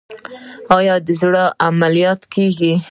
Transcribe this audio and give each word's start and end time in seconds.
آیا 0.77 0.95
د 1.05 1.07
زړه 1.19 1.43
عملیات 1.67 2.21
کیږي؟ 2.33 2.73